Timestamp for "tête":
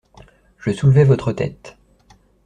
1.31-1.77